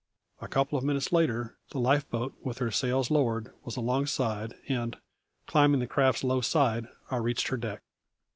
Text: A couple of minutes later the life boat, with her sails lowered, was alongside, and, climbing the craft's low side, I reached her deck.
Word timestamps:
A 0.41 0.47
couple 0.47 0.79
of 0.79 0.83
minutes 0.83 1.11
later 1.13 1.59
the 1.69 1.79
life 1.79 2.09
boat, 2.09 2.33
with 2.41 2.57
her 2.57 2.71
sails 2.71 3.11
lowered, 3.11 3.53
was 3.63 3.77
alongside, 3.77 4.55
and, 4.67 4.97
climbing 5.45 5.79
the 5.79 5.85
craft's 5.85 6.23
low 6.23 6.41
side, 6.41 6.87
I 7.11 7.17
reached 7.17 7.49
her 7.49 7.57
deck. 7.57 7.83